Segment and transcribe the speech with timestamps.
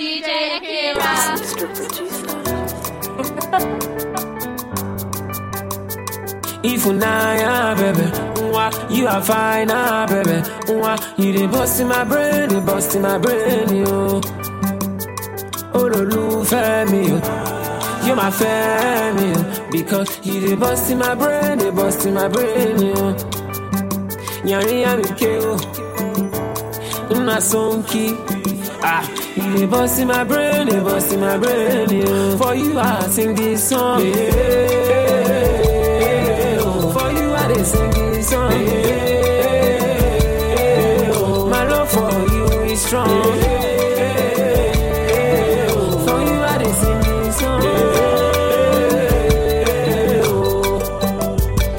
[0.00, 1.12] DJ Akira.
[1.36, 1.66] Mr.
[1.76, 2.28] Producer.
[6.62, 8.06] If you nah, baby,
[8.48, 10.38] mwah, you are fine, ah, baby,
[10.72, 14.20] mwah, you dey bust in my brain, dey bust in my brain, yo.
[15.78, 17.18] Olólùfẹ́ mi, yo.
[18.06, 19.40] You my family, yo.
[19.70, 23.02] because you dey bust in my brain, dey bust in my brain, yo.
[24.50, 25.52] Yari yami ke, yo.
[27.16, 28.06] Una sonki,
[28.82, 29.02] ah,
[29.36, 31.88] dey bust in my brain, dey bust in my brain.
[32.38, 34.12] For you, I sing this song, yeah.
[36.94, 38.50] For you, I sing this song.
[41.50, 43.08] My love for you is strong.
[46.06, 47.62] For you, I sing this song.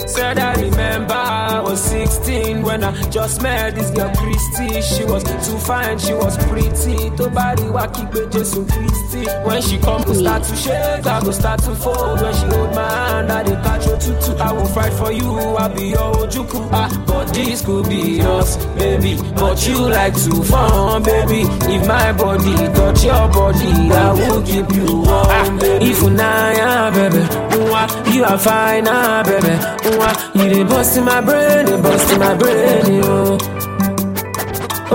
[0.08, 4.12] Said I remember I was 16 when I just met this girl
[4.50, 4.82] Christy.
[4.82, 7.10] She was too fine, she was pretty.
[7.18, 9.26] To body wa kipe Jesu Christy.
[9.46, 12.22] When she come, go start to shake, I go start to fold.
[12.22, 14.36] When she hold my hand, I dey catch your tutu.
[14.38, 16.70] I will fight for you, I'll be your ojuku.
[16.72, 19.18] Ah, but this could be us, baby.
[19.36, 21.42] But you like to fun, baby.
[21.74, 25.86] If my body touch your body, I will keep you warm, baby.
[25.92, 27.20] If you nah, baby,
[27.56, 29.54] mwah, you are fine, ah, baby.
[29.98, 33.38] Mwah, you dey bust in my brain, dey bust in my brain, yo.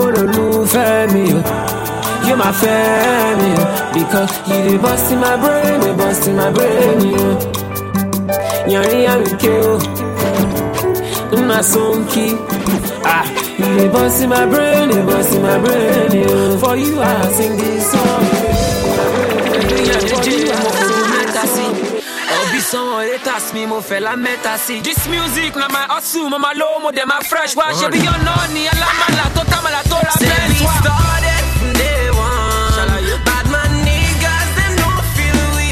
[0.02, 1.40] Olólùfẹ́ mi, yo.
[2.26, 3.52] You my family,
[3.94, 6.98] because you dey bust in my brain, dey bust in my brain.
[8.72, 9.78] Yari yami ke, yo.
[11.36, 12.26] Una sonki,
[13.14, 13.24] ah,
[13.58, 16.58] you dey bust in my brain, dey bust in my brain.
[16.62, 18.24] For you, I sing this song.
[20.16, 20.36] Obi
[22.70, 24.80] sanwó haters mi mo fẹ́ la mẹ́ta sí.
[24.82, 27.54] This music na my hustle, mo ma lówó mo dẹ̀ ma fresh.
[27.54, 30.74] Bí ọ̀nà ni alámàlà tó támàlà tó ra bẹ́ẹ̀ wá.
[30.80, 33.24] started from day one.
[33.26, 35.68] Bad man niggas, them don't feel we.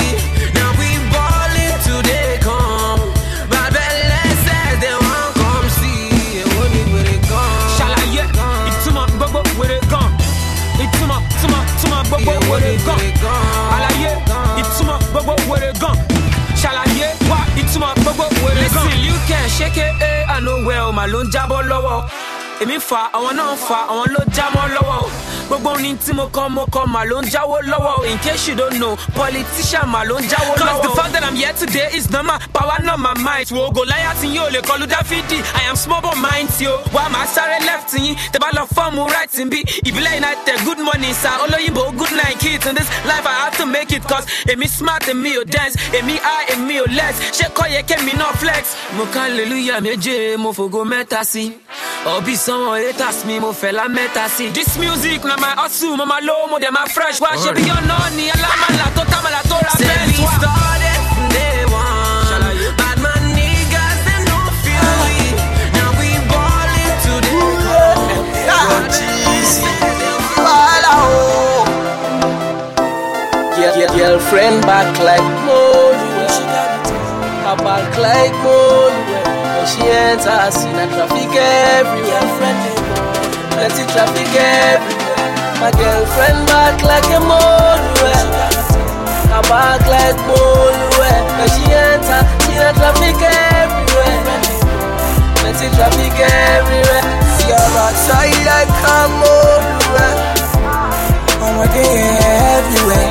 [0.57, 3.03] Now we ballin' till they come.
[3.51, 6.43] Bad belle says they won't come see.
[6.57, 7.61] What it where they gone?
[7.79, 8.25] Ṣàlàyé
[8.71, 10.09] ìtumọ̀ gbogbo wèrè gan.
[10.85, 13.01] Ìtumọ̀ túmọ̀ túmọ̀ gbogbo wèrè gan.
[13.75, 14.11] Àlàyé
[14.61, 15.95] ìtumọ̀ gbogbo wèrè gan.
[15.95, 16.04] Ṣàlàyé
[19.45, 22.09] Listen, you can shake it, eh, I know well, màá ló ń jábọ́ lọ́wọ́.
[22.63, 25.03] Èmi fa àwọn náà ń fa àwọn ló jámọ́ lọ́wọ́.
[25.49, 28.07] Gbogbo orin tí mo kọ́ mo kọ́ màá ló ń jáwó lọ́wọ́.
[28.11, 30.59] In case you don't know, politician màá ló ń jáwó lọ́wọ́.
[30.59, 33.53] Cause the fact that I'm here today is not my power, not my might.
[33.53, 35.39] Wo Goliath yóò lè kọlu Dáfídì.
[35.55, 36.79] I am small but mighty o.
[36.95, 38.17] Wà á máa sáré left yín.
[38.33, 39.61] Tẹ bá lọ fọ́ọ̀mù right ń bí.
[39.85, 41.31] Ìbílẹ̀ United good morning sir.
[41.45, 42.67] Olóyìnbó good night kids.
[42.67, 45.77] In this life I have to make it cause èmi smart èmi ò dance.
[45.93, 47.17] Èmi high èmi ò less.
[47.39, 48.65] Ṣé kọ́ yẹ kémi náà flex?
[48.97, 51.53] Mo ká hallelujah méje, mo fògo mẹ́ta sí.
[52.07, 54.51] Ọbí sanwó haters mi, mo fẹ́ la mẹ́ta sí.
[54.53, 57.19] This music na my hustle, mo ma lówó, mo dẹ̀ ma fresh.
[57.21, 60.33] Bí ọ̀nà ni alámàlà tó támàlà tó ra Said bẹ́ẹ̀ we wá.
[60.39, 62.49] started from day one.
[62.81, 62.99] Bad
[63.37, 65.17] niggas, them don't feel we.
[65.77, 67.33] Now we ballin' till they
[67.69, 68.85] come.
[73.97, 75.29] Girlfriend back like
[77.45, 79.01] Her back like Molly
[79.55, 82.27] When she enter, see na traffic everywhere
[83.55, 84.94] Plenty traffic everywhere
[85.65, 88.13] My girlfriend back like a Molly
[89.33, 94.45] Her back like Molly When she enter, see na traffic everywhere.
[95.41, 97.05] Plenty traffic everywhere
[97.41, 99.73] See her backside like a Molly
[101.41, 101.97] I'm working
[102.29, 103.09] everywhere.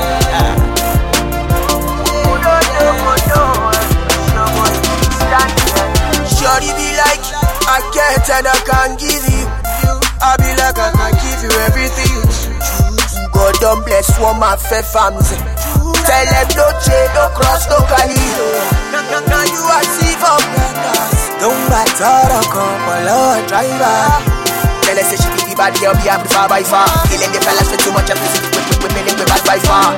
[6.37, 7.23] Shorty be like,
[7.65, 9.43] I get and I can't give you.
[10.21, 12.12] I be like, I can give you everything.
[13.63, 15.23] Don't bless my fair family.
[15.23, 18.19] Tell them no chain, no cross, no cali.
[18.91, 20.35] Now you are see for
[21.39, 24.19] Don't matter the couple or driver.
[24.83, 26.91] Tell say she be the bad girl, be amplified by far.
[27.07, 29.55] Killing the fellas with too much of this, with, with, with, with, with bad by
[29.63, 29.95] far.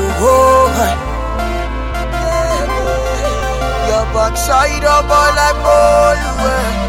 [0.00, 0.96] Oh, oh, oh.
[3.92, 6.87] Your backside up all like ball Ma-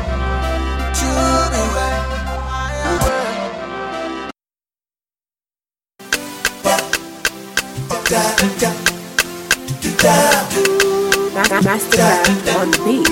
[11.62, 13.07] Masterclass on beat.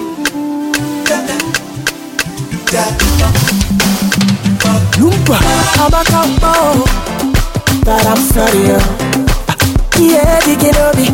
[4.98, 5.38] Lumpa
[5.84, 6.88] Abakabo
[7.84, 8.80] That I'm sorry yo
[10.00, 11.08] Yeah, Diginobi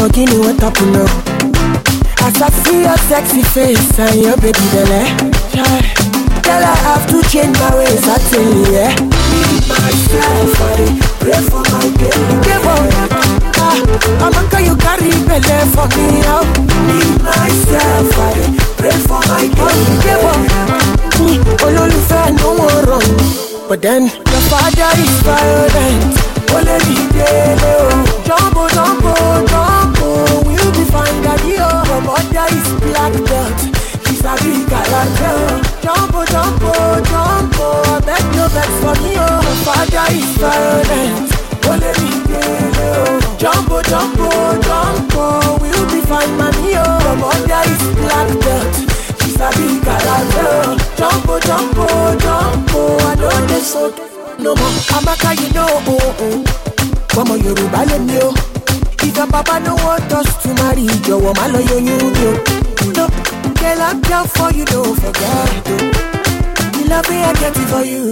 [0.00, 1.04] Ogini what up no
[2.24, 5.04] As I see your sexy face and your baby belly
[6.40, 8.96] Girl I have to change my ways I tell you yeah
[9.68, 10.56] Myself
[11.50, 11.67] for
[23.68, 26.17] But then your father is violent.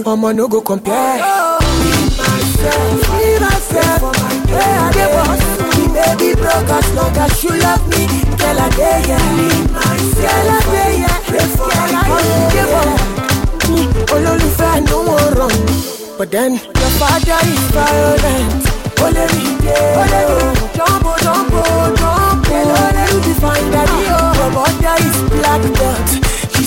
[0.07, 1.19] It for you, ọmọ no go compare.
[1.21, 4.01] Oh, be myself, be myself,
[4.47, 5.41] hey, I dey boss.
[5.75, 8.03] The baby broke as long as you love me,
[8.37, 9.27] girl, I dey here.
[9.37, 11.19] Be myself, girl, I dey here.
[11.27, 12.35] Pray for my body,
[14.13, 15.55] olólùfẹ́ no wan run.
[16.17, 18.63] But then your father is violent.
[19.03, 21.61] Ole mi de, ole mi jumbo jumbo
[21.99, 22.51] jumbo.
[22.57, 24.33] Ole you be fine daddy oh.
[24.37, 26.16] Your mother is black belt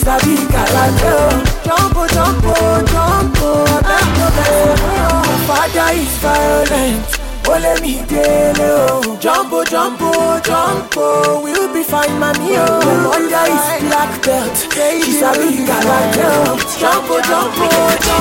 [0.04, 1.28] sabi karate o.
[1.66, 2.54] jumpo jumpo
[2.92, 3.48] jumpo
[3.78, 5.20] abẹ́kọ̀ bẹ́ẹ̀ o.
[5.48, 7.08] father is violent
[7.52, 9.00] ó lé mi délé o.
[9.24, 10.10] jumpo jumpo
[10.48, 11.04] jumpo
[11.42, 12.66] we will be fine mami o.
[12.66, 12.96] Oh.
[13.04, 16.56] mother is black belt she sabi karate o.
[16.82, 17.68] jumpo jumpo
[18.06, 18.19] jumpo.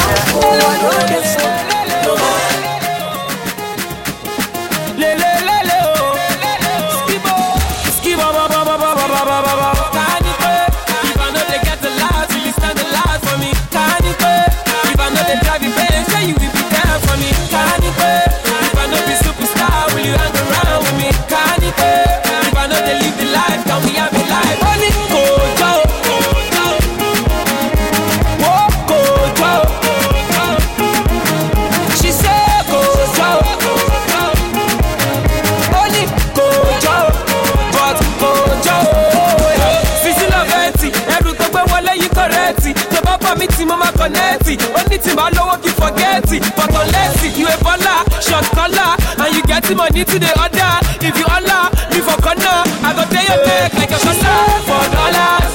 [45.09, 46.37] Tí màá lówó kí fọ̀gẹ́ẹ̀tì.
[46.57, 47.95] Bọ̀tọ̀ lẹ́sì, ìwé bọ́lá,
[48.25, 48.91] short collar.
[49.21, 50.73] And you get money to the order.
[51.07, 52.59] If you holler, me for corner.
[52.87, 54.39] I go pay your neck like a collar.
[54.67, 55.53] For dollars,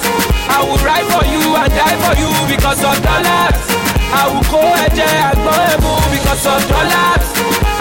[0.57, 3.59] I will ride for you and die for you because of dollars.
[4.21, 7.25] I will kó ẹ̀jẹ̀ àgbọ̀n ẹ̀mú because of dollars.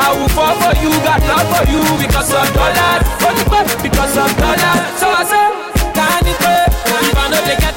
[0.05, 3.03] I will fall for you, got love for you because of dollars.
[3.27, 4.81] Only pay because of dollars.
[4.99, 5.47] So I say,
[5.97, 6.61] can you pay?
[7.07, 7.72] If I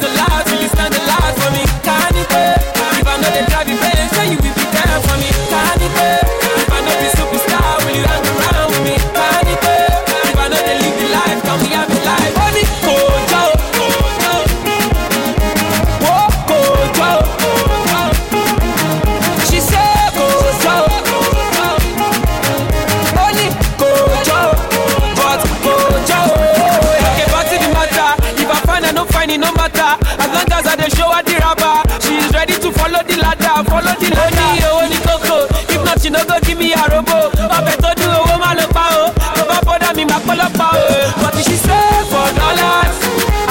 [30.26, 33.16] As long as I dey show her the rubber, she is ready to follow the
[33.22, 34.34] ladder, follow the ladder.
[34.34, 35.38] Only you, only Coco.
[35.70, 37.30] If not, she no go give me a robo.
[37.56, 39.04] Ọbẹ̀ tó dùn owó má ló pa o.
[39.36, 40.86] Tó bá bọ́dà mi máa pọ́lọ́pàá o.
[41.22, 42.94] But she say for dollars,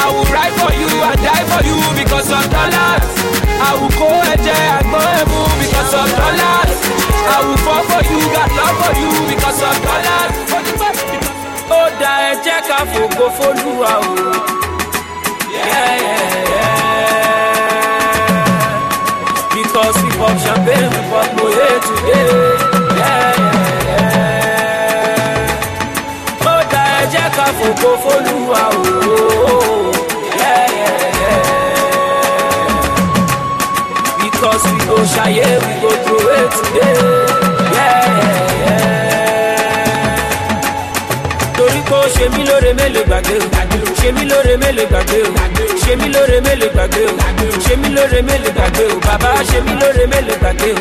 [0.03, 3.03] I will ride for you and die for you because of dollars.
[3.67, 6.75] I will kó ẹ̀jẹ̀ àgbọ̀n ẹ̀mú because of dollars.
[7.35, 10.33] I will fall for you, got love for you because of dollars.
[11.77, 14.74] Ó da ẹ jẹ́ ká fògo fólúwa o.
[19.55, 22.29] Because we pop champagne, we pop moye today.
[26.51, 28.61] Ó da ẹ jẹ́ ká fògo fólúwa
[30.39, 30.67] yeah.
[34.21, 36.95] Because we go ṣayé, we go throw it today.
[41.57, 43.47] Torí kó ṣe mí lóore mélòó gbàgbé o
[44.05, 47.13] ṣe mí lóore mélòó gbàgbé o ṣe mí lóore mélòó gbàgbé o.
[47.65, 48.99] Ṣe mí lóore mélòó gbàgbé o.
[49.07, 50.79] Bàbá ṣe mí lóore mélòó gbàgbé o.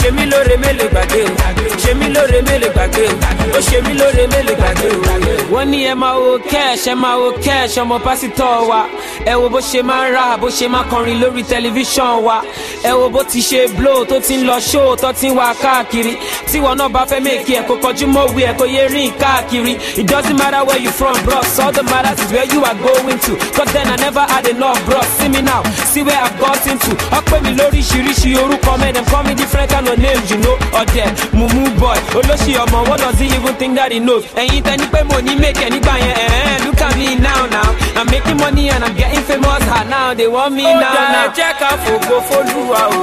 [0.00, 1.76] Ṣe mí lóore mélòó gbàgbé o.
[1.82, 3.14] Ṣe mí lóore mélòó gbàgbé o.
[3.56, 5.54] Ó ṣe mí lóore mélòó gbàgbé o.
[5.54, 8.82] wọ́n ní ẹ máa wo cash ẹ máa wo cash ọmọ pásítọ̀ wa.
[9.26, 12.42] Ẹ wo bó ṣe máa ń ra bó ṣe máa kọrin lórí tẹlifíṣàn wa.
[12.84, 15.52] Ẹ wo bó ti ṣe blow tó ti ń lọ show tó ti ń wá
[15.62, 16.16] káàkiri.
[16.52, 19.76] Tíwọ náà bá fẹ́ mèkì ẹ̀ kó kọjú mọ́wé ẹ̀ kó yé rìn káàkiri.
[20.00, 21.58] It doesn't matter where you from bros.
[21.60, 23.36] All that matters is where you are going to.
[23.56, 26.90] Cause then I never had enough bros see me now see where I've got into
[27.18, 31.08] ọpẹ́ mi lóríṣiríṣi orúkọ man dem call me different kind of names you know ọ̀dẹ̀
[31.32, 35.02] mumu boy olóṣì ọmọ what does he even think that he knows ẹ̀yin tẹni pé
[35.04, 38.70] mo ní make ẹ̀ nígbà yẹn ẹ̀ẹ́n look at me now now I'm making money
[38.70, 40.90] and I'm getting famous ah now they want me now now.
[40.90, 43.02] ó dáa jẹ́ ká fògo fólúwa o.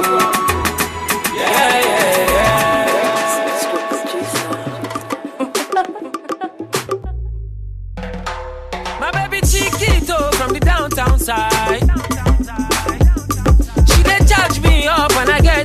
[1.40, 2.89] Yeah, yeah, yeah.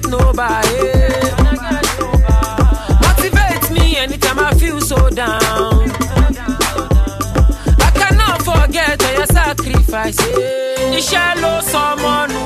[0.07, 0.77] Nobody.
[3.03, 5.89] Motivate me anytime I feel so down.
[7.87, 10.19] I cannot forget your sacrifice.
[10.99, 12.43] Iṣẹ́ ló sọmọ nù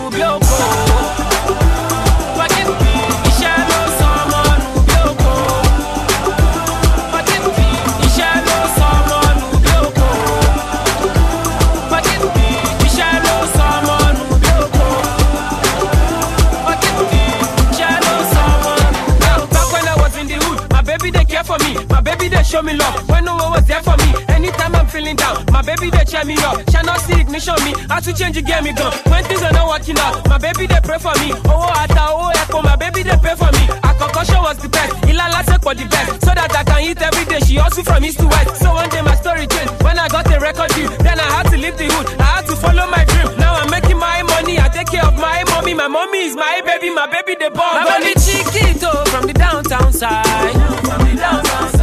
[22.30, 24.14] baby they show me love when no one was there for me.
[24.30, 26.70] Anytime I'm feeling down, my baby they cheer me up.
[26.70, 27.40] Shall not see ignition me.
[27.40, 27.88] Show me.
[27.90, 28.94] How to change it, get me gone.
[29.10, 31.34] When things are not working out, my baby they pray for me.
[31.46, 33.64] Oh, ata, oh, echo, my baby they pray for me.
[33.84, 34.94] A concussion was the best.
[35.10, 36.22] Ilala said for the best.
[36.26, 37.40] So that I can eat every day.
[37.46, 38.62] She hustle from east to west.
[38.62, 39.72] So one day my story changed.
[39.84, 42.20] When I got the record deal, then I had to leave the hood.
[42.20, 43.38] I had to follow my dream.
[43.40, 44.60] Now I'm making my money.
[44.60, 45.74] I take care of my mommy.
[45.74, 46.90] My mommy is my baby.
[46.90, 47.84] My baby the bomb.
[47.84, 50.54] My baby Chiquito from the downtown side.
[50.86, 51.79] From the downtown side.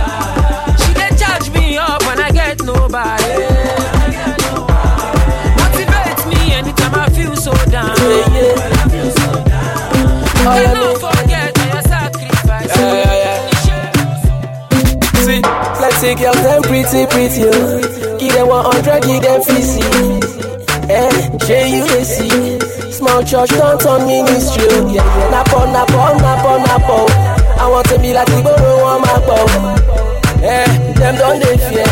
[1.77, 3.33] She dey charge me up when I get nobody.
[5.61, 7.97] Motivate me anytime I feel so down.
[7.99, 8.65] Yeah, yeah.
[10.49, 11.01] Oh, yeah, Cannot me.
[11.05, 12.73] forget your sacrifice.
[12.77, 13.53] Yeah, yeah,
[15.27, 18.17] See, plenty girls, them pretty, pretty, oh.
[18.19, 19.83] Give them 100, give them 50.
[20.89, 22.61] Eh, J you they see.
[22.93, 24.89] Small church, don't turn ministry, oh.
[24.89, 25.31] Yeah, yeah.
[25.31, 26.97] Napo, napo, napo, napo.
[27.61, 29.86] I want to be like the borrow on my bow.
[30.47, 30.63] Eh,
[30.95, 31.85] them don't they fear.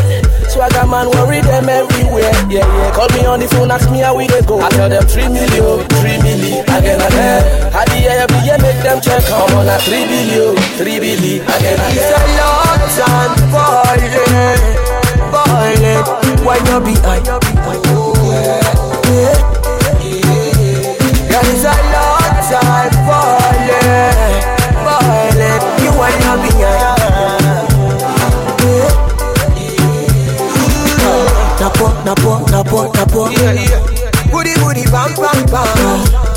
[0.49, 2.31] Swagger man worry them everywhere.
[2.49, 2.93] Yeah, yeah.
[2.95, 4.61] Call me on the phone, ask me how we they go.
[4.61, 7.43] I tell them three million, three million, again, again.
[7.73, 9.25] How the year every year make them check.
[9.27, 12.15] Come on, a three billion, three billion, again, It's again.
[12.15, 14.63] a lot and boiling,
[15.35, 16.03] boiling.
[16.47, 17.41] When you be high, yeah.
[21.31, 23.44] There is a lot and boiling,
[32.55, 33.31] napo, napo, napo.
[33.35, 34.31] Yeah, yeah.
[34.31, 35.67] Booty, booty, bam, bam, bam.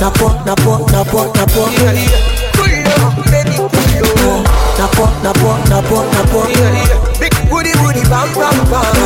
[0.01, 1.62] Napo, napo, napo, napo.
[1.77, 2.09] Yeah, yeah.
[2.57, 2.74] Pull
[3.05, 3.77] up, baby, pull
[4.25, 4.41] up.
[4.79, 6.39] Napo, napo, napo, napo.
[6.50, 6.97] Yeah, yeah.
[7.21, 8.97] Big booty, booty, bam, bam, bam.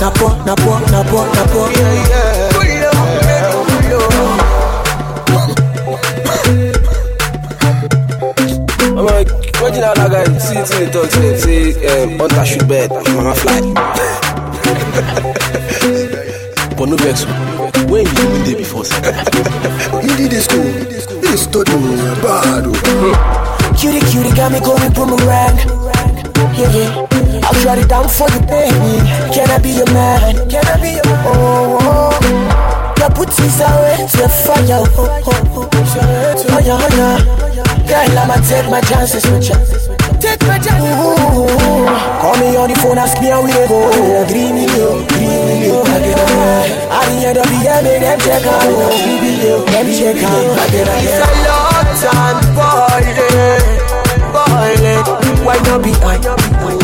[0.00, 1.60] Napo, napo, napo, napo.
[1.74, 2.54] Yeah, yeah.
[2.54, 4.38] Pull up, baby, pull up.
[8.82, 9.28] I'm like,
[9.58, 13.34] imagine how that guy see it in talk, say, say, um, hunter shoot bird, mama
[13.34, 13.60] fly.
[16.82, 17.24] But no vex.
[17.86, 18.98] When you been there before, sir?
[20.02, 20.64] You did this school.
[21.22, 21.70] This study
[22.18, 22.66] bad.
[22.66, 23.74] oh.
[23.78, 25.54] Cutie, cutie, got me going boomerang.
[26.58, 27.46] Yeah, yeah.
[27.46, 28.98] I'll shut it down for you, baby.
[29.30, 30.50] Can I be your man?
[30.50, 31.22] Can I be your man?
[31.30, 32.94] Oh, oh.
[32.98, 34.82] Your booties are way to fire.
[34.82, 35.68] Oh, oh, oh.
[35.74, 37.86] Oh, yeah, oh, yeah.
[37.86, 40.11] Girl, I'ma take my chances with you.
[40.22, 40.54] Take my.
[40.54, 41.90] Ooh.
[42.22, 43.90] Call me on the phone, ask me how we go.
[44.30, 45.82] Three million, three million.
[45.82, 46.78] Again, again.
[46.94, 48.62] At the end of the year, make them check out.
[49.02, 50.68] Three billion, let me check out.
[50.68, 51.02] Again, again.
[51.02, 53.66] It's a lot and boiling,
[54.30, 55.02] boiling.
[55.44, 56.81] Why not be high?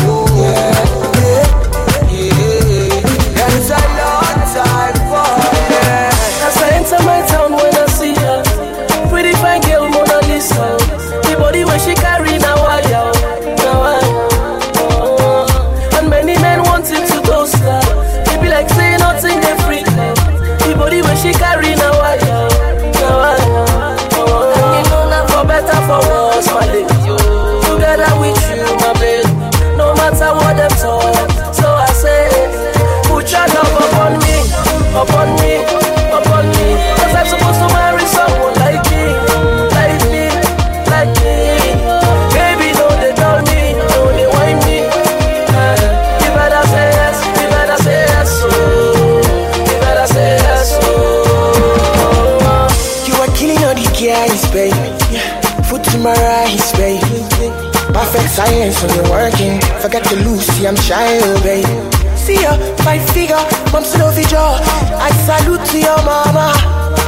[58.48, 59.60] Science when you're working.
[59.82, 61.68] Forget to lose, see I'm shy, oh, baby.
[62.16, 63.36] See ya, five figure,
[63.72, 64.56] mom over jaw.
[64.96, 66.56] I salute to your mama.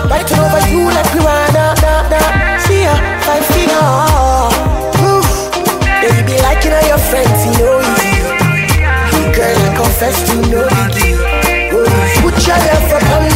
[0.04, 2.58] Biting over you like piranha, nah, nah.
[2.60, 2.94] See ya,
[3.24, 3.88] five figure.
[5.08, 5.28] Oof.
[6.02, 8.12] Baby, be liking all your friends, you know easy.
[9.32, 11.16] Girl, I confess to no biggie.
[12.20, 13.29] Put your love upon me.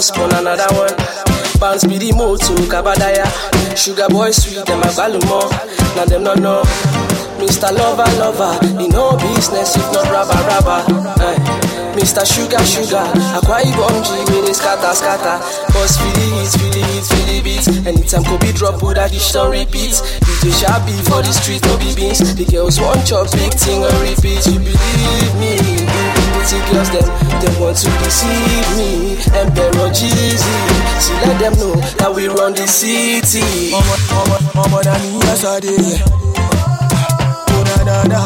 [0.00, 0.96] Boss another one.
[1.60, 3.28] Bounce be the moto Kabadaya.
[3.76, 5.44] Sugar boy sweet them a agbalumo
[5.92, 6.62] Now them no know.
[7.36, 7.68] Mr.
[7.68, 10.80] Lover Lover He no business if not rubber rubber.
[11.20, 11.36] Eh.
[12.00, 12.24] Mr.
[12.24, 13.04] Sugar Sugar
[13.36, 15.36] Akwa Ibom G with his scatter scatter.
[15.76, 19.52] Boss feel the hits, feel the the beats Anytime Kobe drop put that dish on
[19.52, 20.00] repeat?
[20.24, 23.92] DJ Shabby for the street no be beans The girls want chop big thing on
[24.00, 24.48] repeat.
[24.48, 25.59] You believe me
[26.40, 27.04] Pretty girls them,
[27.44, 30.56] they want to deceive me Emperor Jeezy
[30.98, 33.44] See let them know that we run the city
[33.76, 35.96] ọmọ ọmọ ọmọ na mi yesterday yẹ.
[37.52, 38.20] Ó na na na,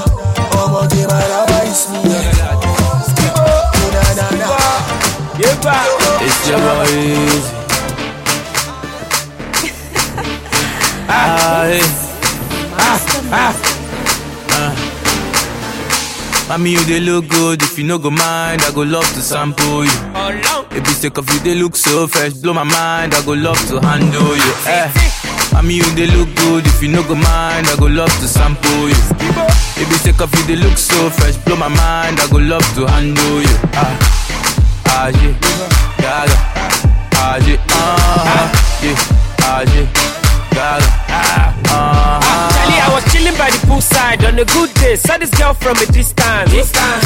[0.63, 2.21] ọmọ gé maraba is me yẹ.
[3.83, 4.49] Ó na na na.
[6.27, 7.51] It's your boy Easy.
[11.17, 11.67] Ah.
[11.67, 11.83] Aye.
[16.49, 17.63] Mommy, you they look good.
[17.63, 19.91] If you no go mind, I go love to sample you.
[20.71, 22.33] If you take off they look so fresh.
[22.35, 24.53] Blow my mind, I go love to handle you.
[24.67, 24.91] Eh.
[25.53, 26.67] Mommy, you they look good.
[26.67, 28.95] If you no go mind, I go love to sample you.
[29.77, 31.37] If you take off they look so fresh.
[31.45, 33.57] Blow my mind, I go love to handle you.
[33.73, 33.97] Ah,
[34.87, 35.35] ah, yeah,
[35.99, 36.37] gaga.
[37.17, 38.47] Ah, yeah, uh,
[38.85, 38.97] yeah,
[39.41, 39.87] ah, yeah,
[40.53, 40.89] gaga.
[41.09, 41.54] Ah,
[43.45, 44.97] by the poolside on a good day.
[44.97, 46.49] Saw this girl from a distance.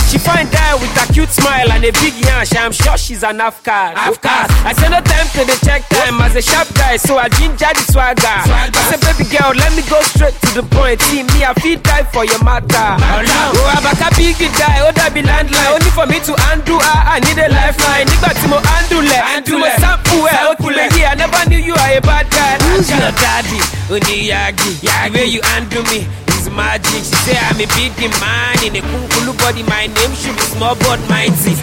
[0.07, 2.55] She find die with a cute smile and a big yash.
[2.55, 3.98] I'm sure she's an Afghan.
[3.98, 4.46] Afghan.
[4.62, 7.66] I said no time to the check time as a sharp guy, so I ginger
[7.74, 8.22] the swagger.
[8.22, 11.03] I said, baby girl, let me go straight to the point.
[11.11, 12.87] See me, I feel die for your matter.
[13.03, 15.74] Oh, Abaka big die, oh that be landline.
[15.74, 18.07] Only for me to undo her, I need a lifeline.
[18.07, 20.53] Nigga, Timo undo le, Timo sample well.
[20.59, 22.57] Okay, yeah, I never knew you are a bad guy.
[22.73, 23.61] Who's your daddy?
[23.92, 27.05] Oniyagi, the way you undo me is magic.
[27.05, 29.62] She say I'm a big man in a kunkulu body.
[29.64, 31.55] My name should be small but mighty.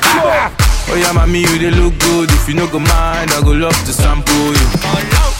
[0.87, 2.29] Oh yeah, mommy, you they look good.
[2.31, 4.67] If you no go mind, I go love to sample you.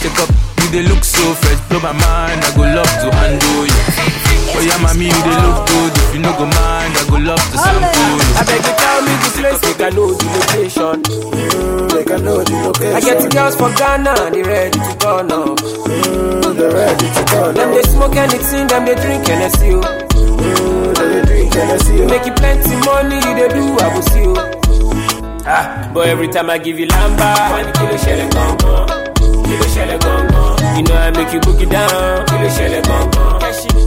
[0.02, 0.30] Take up,
[0.66, 1.60] you they look so fresh.
[1.70, 3.80] Blow my mind, I go love to handle you.
[4.56, 5.92] Oh yeah, mommy, you they look good.
[5.96, 8.16] If you no go mind, I go love to sample you.
[8.34, 10.96] I beg you tell me the place, make I know the location.
[11.02, 12.96] Mm, make I know the location.
[12.96, 15.54] I get the girls for Ghana, they ready to go now.
[15.54, 17.52] Mm, they ready to go.
[17.52, 19.70] Them they smoke anything, them mm, they drink Hennessy.
[19.76, 19.82] oh.
[20.96, 22.06] They drink Hennessy.
[22.06, 24.34] Make you make plenty money, they do I will see you.
[25.48, 28.88] Ah, but every time I give you lamba, one kilo shell gong gong,
[29.46, 30.76] shell gong gong.
[30.76, 33.40] You know I make you boogie down, kilo shell gong gong,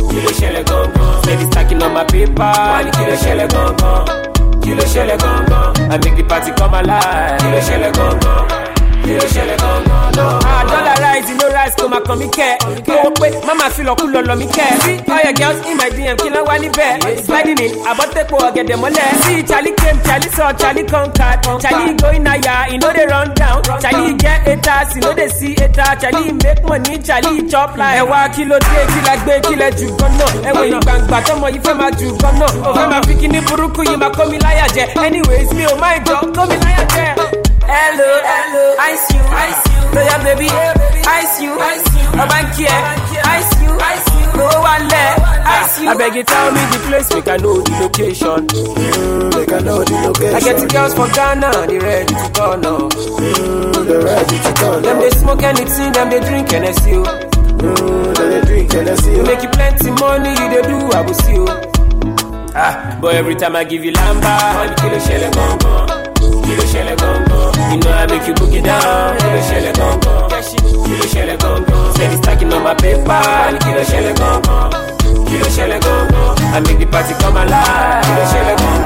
[0.09, 1.23] kilo shell gong gong.
[1.23, 5.91] Steady stacking on my paper, one kilo shell gong gong, kilo shell gong gong.
[5.91, 8.58] I make the party come alive, kilo shell gong gong.
[9.09, 10.37] No.
[10.69, 12.57] Dollar rise, you know rise, come and come me care.
[12.85, 14.45] Mo pe, mama feel cool lọ mi.
[14.51, 17.25] See all your girls in my DM, kí ló wá níbẹ̀?
[17.25, 19.09] Sliding in, àbọ̀tẹ́pọ̀ ọ̀gẹ̀dẹ̀ mọ́lẹ̀.
[19.23, 21.39] See Charlie came, Charlie saw, Charlie conquered.
[21.61, 23.63] Charlie going higher, he know they run down.
[23.81, 25.95] Charlie get haters, he know they see haters.
[26.01, 27.97] Charlie make money, Charlie chop like.
[27.97, 30.33] Ẹ wá kí ló dé, kí la gbé, kí lẹ jù gan-an.
[30.47, 32.49] Ẹ wo ìgbàǹgbà tọmọ yìí fẹ́ máa jù gan-an.
[32.67, 34.85] Ó fẹ́ máa fi kíní burúkú yìí máa kó mi láyà jẹ.
[35.05, 37.05] Anyways, mi ò máa jọ kó mi láyà jẹ.
[37.69, 39.79] Hello, hello, ice you, ice you.
[39.95, 40.47] Lọ́yà baby,
[41.19, 42.07] ice you, ice you.
[42.23, 42.77] Ọba ń kí ẹ,
[43.37, 44.25] ice you, ice you.
[44.37, 45.09] Lówó wà lẹ̀,
[45.61, 45.89] ice you.
[45.91, 48.39] Abeg you tell me the place, make I know the location.
[49.35, 50.35] Make I know the location.
[50.35, 52.89] I get the girls for Ghana, they ready to go now.
[53.89, 54.79] They ready to go.
[54.81, 56.93] Them they smoke anything, them they drink Hennessy.
[56.95, 57.05] oh.
[58.29, 59.11] They drink Hennessy.
[59.11, 61.47] You make you plenty money, you they do, I will see you.
[62.55, 66.08] Ah, but every time I give you lamba, one kilo shell gong
[66.49, 67.71] gong, kilo shell gong gong.
[67.71, 71.93] You know I make you boogie down, kilo shell gong gong, kilo shell gong gong.
[71.93, 74.71] Steady stacking on my paper, one kilo shell gong gong,
[75.27, 76.35] kilo shell gong gong.
[76.53, 78.03] I make the party come alive,
[78.57, 78.83] gong.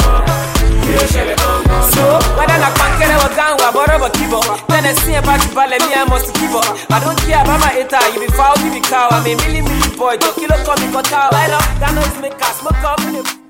[0.84, 1.92] kilo shell gong gong.
[1.94, 2.04] So,
[2.36, 4.40] whether na pankere or gang, wa boro but kibo.
[4.68, 6.68] Then I see about you, ballet I must keep up.
[6.92, 9.08] I don't care about my hater, you be foul, you be cow.
[9.12, 11.30] I'm a milli milli boy, just kilo come me for cow.
[11.32, 13.43] Light up, Ghana is make us smoke up in the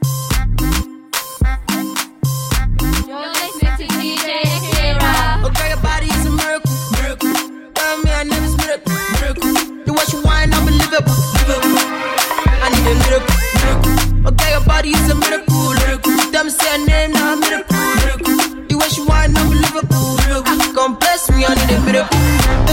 [9.94, 11.14] The way she whine, I'm a livable.
[11.14, 14.34] I need a miracle, miracle.
[14.34, 16.18] Okay, your body is a miracle, miracle.
[16.34, 18.38] Them say her name, now a miracle, miracle.
[18.66, 20.18] The way she whine, unbelievable.
[20.74, 22.18] Come bless me, I need a miracle.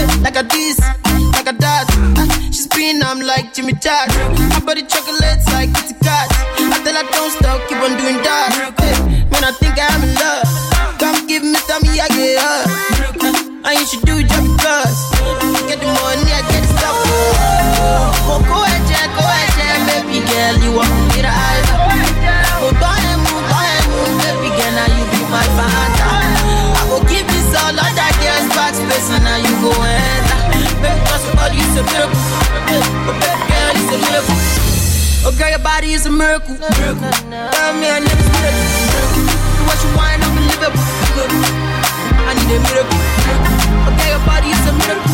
[0.01, 0.81] Eh, like a this,
[1.37, 1.85] like a that.
[2.17, 4.09] Eh, she spin, I'm like Jimmy Chad.
[4.49, 6.25] My body chocolates like Kitty Kat.
[6.57, 8.73] I tell her don't stop, keep on doing that.
[8.81, 8.97] Eh,
[9.29, 10.49] when I think I'm in love,
[10.97, 13.40] come give me, some, yeah, I get up.
[13.63, 14.97] And you should do it just because.
[15.69, 16.97] Get the money, I get the stuff.
[18.25, 21.65] Oh, go ahead, go ahead, baby girl, you want me to hide.
[22.57, 26.09] Oh, go ahead, move, go ahead, move, baby girl, now you be my fanta.
[26.73, 30.41] I go give this all other girls back space, and now you go enter.
[30.81, 32.17] Baby, cause your body is a miracle.
[32.17, 34.41] Oh, baby girl, it's a miracle.
[35.21, 36.57] Oh, girl, your body is a miracle.
[36.57, 37.13] Miracle.
[37.29, 38.81] Tell me, I never miracle.
[39.69, 40.81] What you want, I'm unbelievable.
[42.25, 43.50] I need a miracle.
[43.87, 45.11] Okay, your body is a miracle.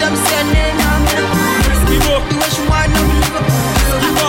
[0.00, 1.40] Them say I'm a miracle.
[1.88, 3.56] Do what you want, I'm unbelievable.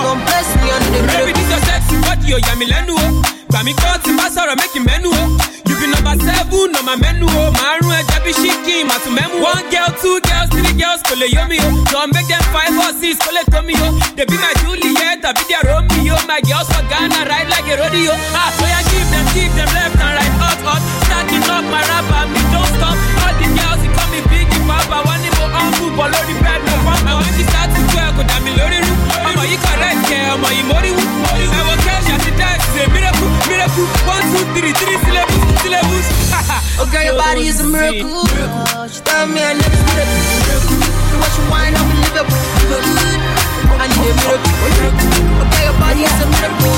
[0.03, 1.33] Come bless me, I need a Baby, miracle.
[1.37, 3.07] this your sexy body, oh, yà mí lẹ́nu o.
[3.49, 5.23] Gbà kọ́ tí bá sọ̀rọ̀ méjì mẹ́nu o.
[5.69, 7.43] You be number seven on my menu o.
[7.57, 9.35] Màá rún ẹja bí ṣíkì, màá tún mẹ́mu.
[9.51, 11.69] One girl, two girls, three girls kò lè yó mi o.
[11.91, 13.87] Jọ make them five or six kò lè tó mi o.
[14.15, 16.15] They be my Juliet tàbí their Romeo.
[16.29, 18.13] My girls for Ghana ride like a rodeo.
[18.35, 20.81] Ah, so give them, give them left and right, hot, hot.
[21.05, 23.12] Stacking up my rapper, me don't stop.
[25.97, 27.07] Bọ̀ lórí bed, mo pump.
[27.11, 28.93] Àwọn ti start to twirl, kò dà mí lórí rú.
[29.27, 31.03] Ọmọ yìí correct kẹ, ọmọ yìí mórí wú.
[31.59, 33.85] Ẹ̀wọ̀n cash àti dance, ṣe miracle, miracle.
[34.13, 36.07] One, two, three, three syllables, syllables.
[36.81, 38.25] Oh, girl, your body is a miracle.
[38.93, 40.77] She tell me I never miracle.
[41.09, 42.41] Do what you want, I'm unbelievable.
[43.83, 44.53] I need a miracle.
[45.43, 46.73] Okay, your body is a miracle.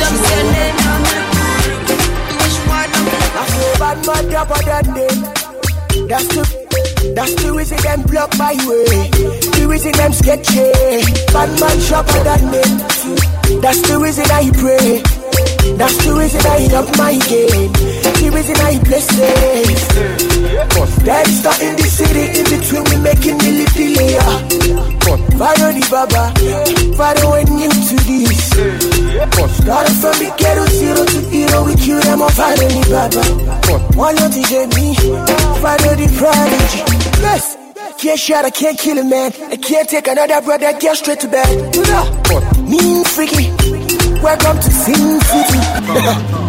[0.00, 1.98] Them say her name, I'm a miracle.
[2.28, 3.06] Do what you want, I'm
[3.40, 5.16] I feel bad man rapper than them.
[6.08, 6.59] That's the
[7.14, 9.08] that's the reason them block my way.
[9.56, 10.70] The reason them sketchy.
[11.32, 13.60] Bad man sharper than them.
[13.60, 15.02] That's the reason I pray.
[15.76, 17.72] That's the reason I up my game.
[17.72, 20.29] The reason I play safe.
[20.40, 24.24] There's in the city in between we making milli layer.
[25.36, 26.32] Follow the baba,
[26.96, 28.48] follow when new to this.
[29.60, 32.30] Started from the ghetto zero to hero, we kill them all.
[32.30, 33.22] Follow the baba,
[33.96, 34.40] one of the
[34.76, 34.94] me,
[35.60, 36.80] follow the prodigy.
[37.20, 37.56] Yes.
[37.98, 39.32] Can't shot, I can't kill a man.
[39.50, 41.76] I can't take another brother, get straight to bed.
[42.66, 43.50] Mean freaky.
[44.22, 45.60] Welcome to Sin City.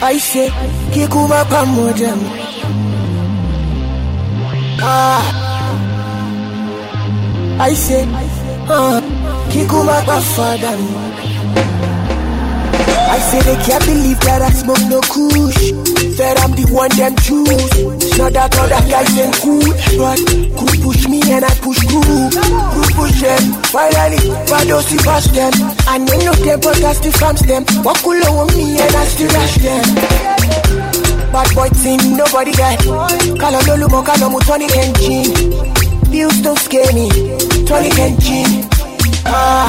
[0.00, 0.48] I say,
[0.92, 2.47] Kikuma pamoja.
[4.80, 5.22] Ah.
[7.60, 8.04] I say,
[8.68, 9.00] uh,
[9.50, 10.72] Kikuma pafada.
[13.10, 15.72] I say they can't believe that I smoke no kush.
[16.18, 18.18] That I'm the one them choose.
[18.18, 20.18] Not that other guys ain't cool, but
[20.58, 22.30] could push me and I push through.
[22.30, 23.42] Could push them.
[23.74, 25.52] Finally, Badosi pass them.
[25.88, 27.64] I know no them, but I still comes them.
[27.82, 30.97] Walk cool on me and I still rush them.
[31.32, 32.78] Bad boy team, nobody got.
[33.38, 35.28] Kalo lolu mo kalo mu Tony Kenchin.
[36.10, 37.08] Bills scare me.
[37.66, 38.50] Tony Kenchin.
[39.30, 39.68] Ah.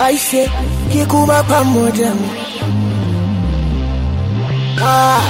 [0.00, 0.46] I say,
[0.90, 2.10] kikuma pamoja.
[4.82, 5.22] Ah.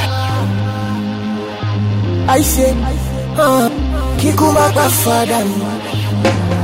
[2.28, 2.72] I say,
[3.36, 3.68] uh,
[4.16, 5.40] kikuma pafada.
[5.44, 6.57] I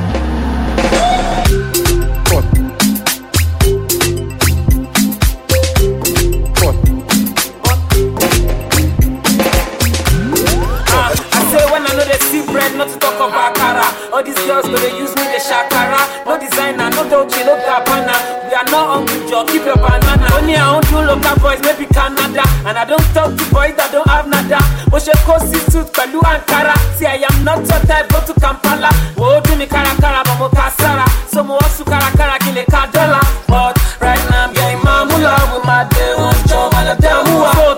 [14.54, 15.98] girls know they use me the shakara.
[16.24, 18.14] No designer, no Dolce, no Gabbana.
[18.46, 19.44] We are not hungry, Joe.
[19.50, 20.26] Keep your banana.
[20.38, 22.46] Only I own two local boys, maybe Canada.
[22.62, 24.62] And I don't talk to boys that don't have nada.
[24.90, 26.74] But she cozy suit, Pelu Ankara.
[26.94, 28.90] See, I am not your type, go to Kampala.
[29.18, 31.06] Oh, do me kara kara, mamo kasara.
[31.26, 33.20] So mo wasu kara kara, kile kadela.
[33.50, 36.70] But right now I'm getting mamula with my day one job.
[36.74, 37.74] I tell who I so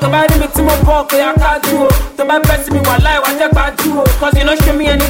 [0.56, 2.16] to my pocket, I can't do it.
[2.16, 4.00] To buy best me while I want to buy you.
[4.18, 5.05] Cause you don't show me any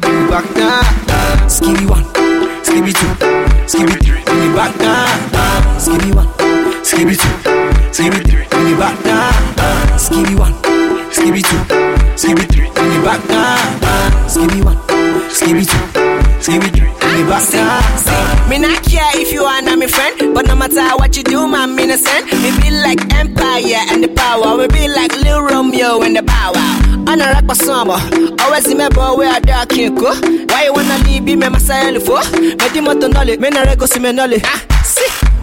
[0.00, 0.53] bring back
[24.34, 24.56] power.
[24.58, 27.04] We be like Lil Romeo and the Bow Wow.
[27.06, 27.98] On a rock summer,
[28.42, 29.70] always remember where I dark.
[29.72, 32.22] Why you wanna leave me, my style for?
[32.40, 34.40] Me di moto nolly, me na rego si me nolly.
[34.44, 34.60] Ah,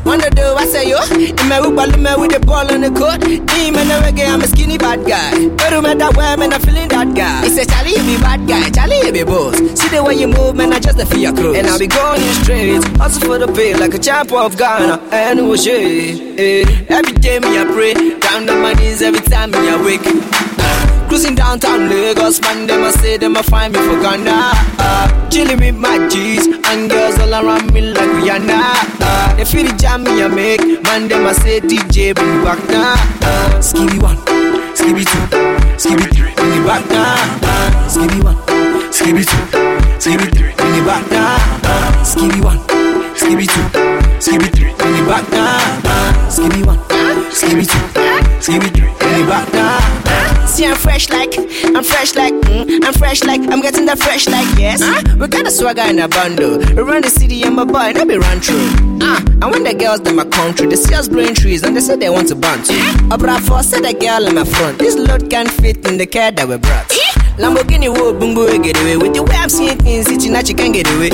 [0.01, 0.07] See.
[0.09, 0.97] Wanna do I say yo?
[1.13, 3.21] In my whip, I me with the ball on the court.
[3.27, 5.47] Me, man, a reggae, I'm a skinny bad guy.
[5.49, 7.43] But no that where, man, I'm feeling that guy.
[7.43, 9.57] He say, Charlie, you be bad guy, Charlie, you be boss.
[9.57, 11.57] See the way you move, man, I just the feel your clothes.
[11.57, 15.01] And I'll be going in straight, hustle for the pay like a champ of Ghana.
[15.11, 16.39] And was shit.
[16.39, 16.85] Eh.
[16.89, 17.93] Every day, me, I pray.
[18.19, 20.60] Down on my knees every time me, I wake.
[21.11, 24.31] Cruising downtown Lagos, man, them I say them I find me for Ghana.
[24.79, 28.61] Uh, chilling with my G's and girls all around me like Rihanna.
[29.01, 32.43] Uh, they feel the jam me I make, man, them I say DJ bring me
[32.45, 32.95] back now.
[33.27, 34.15] Uh, skibby one,
[34.71, 35.19] skibby two,
[35.75, 37.11] skibby three, bring me back now.
[37.43, 38.37] Uh, skibby one,
[38.87, 39.43] skibby two,
[39.99, 41.35] skibby three, bring me back now.
[41.67, 42.59] Uh, skibby one,
[43.19, 43.67] skibby two,
[44.15, 45.59] skibby three, bring me back now.
[45.83, 46.79] Uh, skibby one,
[47.35, 47.83] skibby two,
[48.39, 50.10] skibby three, bring me back now.
[50.61, 51.33] See, I'm fresh like,
[51.75, 54.79] I'm fresh like, mm, I'm fresh like, I'm getting that fresh like, yes.
[54.83, 55.01] Huh?
[55.17, 56.59] We got a swagger in a bundle.
[56.59, 58.69] We run the city and my boy, and I be run through.
[59.01, 61.81] Ah, and when the girls in my country, they see us blowing trees and they
[61.81, 62.69] say they want to bounce.
[62.69, 64.77] A brat for said the girl in my front.
[64.77, 66.89] This load can't fit in the car that we brought.
[67.41, 70.53] Lamborghini would boom boom get away with the way I'm seeing things, it's not you
[70.53, 71.09] can't get away.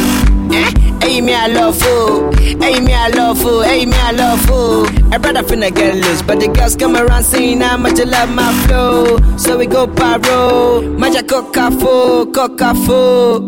[0.52, 0.72] Eh?
[1.02, 2.36] Hey, me, I love food.
[2.62, 3.66] Hey, me, I love food.
[3.66, 4.86] Hey, me, I love fool.
[5.14, 8.30] A brother finna get loose, but the girls come around saying how much you love
[8.30, 9.18] my flow.
[9.38, 10.98] So we go paro.
[10.98, 13.40] Maja coca fo, coca fo.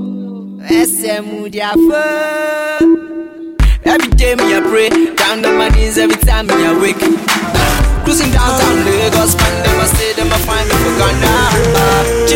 [1.73, 3.09] Fo.
[3.85, 6.99] Every day me I pray, down on my knees every time me I wake.
[8.03, 11.31] Cruising downtown Lagos, man, them I say them I find me for Ghana.
[11.75, 12.27] Uh,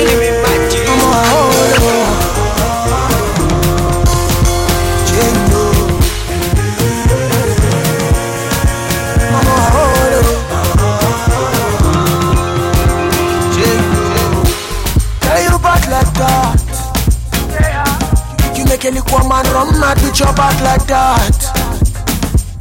[19.14, 21.38] woman run mad with your back like that.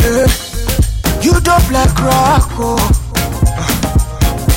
[0.05, 0.29] Yeah.
[1.25, 2.77] You dope like rock, oh.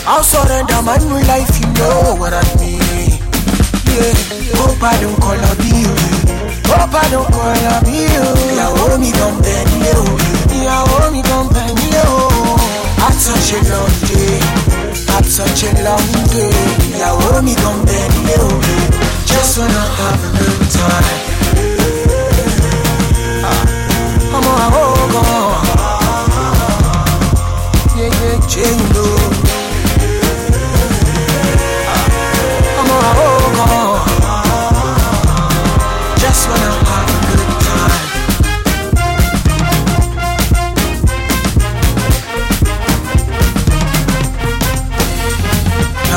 [0.07, 3.15] I'll surrender my new life, you know what I mean.
[3.95, 4.11] Yeah,
[4.59, 5.87] hope I don't call up you.
[6.67, 8.11] Hope I don't call up you.
[8.57, 9.95] Yeah, hold me down, bend you.
[9.95, 10.17] Oh.
[10.51, 12.03] Yeah, hold me down, bend you.
[12.03, 13.07] Oh.
[13.07, 14.41] At such a long day,
[15.15, 16.51] at such a long day.
[16.97, 18.41] Yeah, hold me down, bend you.
[18.41, 19.25] Oh.
[19.25, 21.34] Just wanna have a good time.
[33.27, 34.01] On.
[36.19, 39.05] Just wanna have a good time.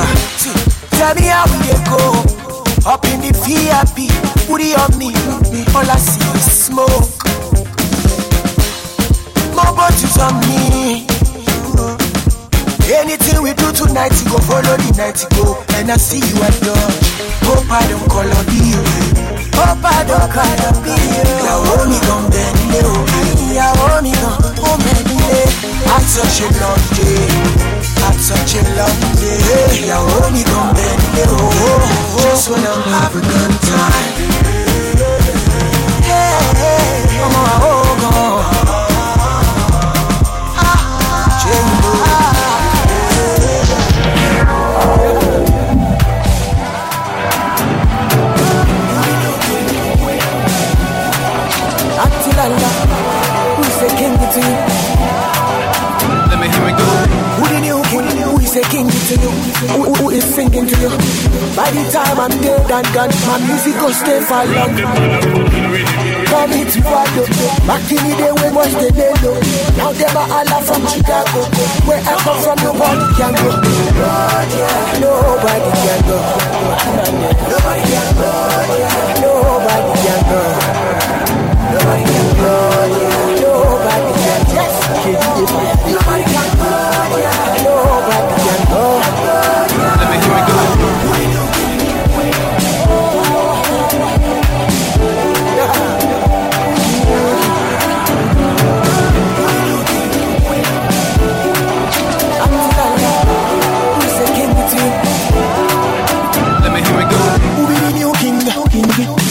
[0.01, 0.15] Ah,
[0.91, 4.09] Tell me how we go up in the VIP,
[4.47, 5.13] booty on me,
[5.75, 7.08] all I see is smoke.
[14.07, 17.11] Do you go follow the night you go, and I see you at Dodge.
[17.43, 18.79] Hope I don't call on you.
[19.59, 21.19] I don't call on you.
[21.67, 22.87] Hold me gon' bend you.
[23.55, 24.95] Yeah, hold me gon' hold me
[25.91, 27.27] At such a long day,
[28.07, 29.87] at such a long day.
[29.87, 31.27] Yeah, hold me gon' bend you.
[32.23, 34.48] Just wanna have a good time.
[60.39, 60.91] singing to you.
[61.59, 64.71] By the time I'm dead and gone, my music will stay for long.
[66.31, 67.27] Come hit into Wado,
[67.67, 69.35] back in the day when was the day low.
[69.75, 71.43] Now them are Allah from Chicago,
[71.91, 73.51] where I come from nobody can go.
[75.03, 75.83] Nobody can go.
[75.83, 76.19] Nobody can go.
[77.51, 78.33] Nobody can go.
[79.59, 80.43] Nobody can go.
[81.75, 82.55] Nobody can go.
[83.43, 84.67] Nobody can go.
[85.91, 86.28] Nobody can go.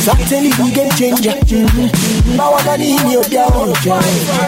[0.07, 1.35] certainly the game changer.
[2.39, 3.51] Power than in your down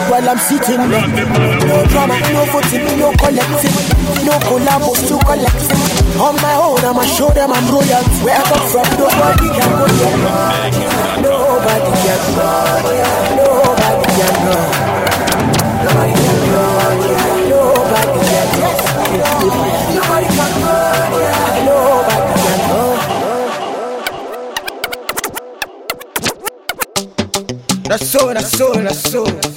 [0.08, 0.80] while I'm sitting.
[0.80, 3.76] No drama, no voting, no collecting,
[4.24, 5.64] no collabos to collect.
[6.16, 8.04] On my own, I'ma show them I'm royal.
[8.24, 9.86] Where I come from, nobody can go.
[11.28, 12.69] Nobody can go.
[28.94, 29.49] soul.